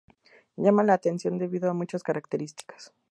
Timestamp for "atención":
0.95-1.37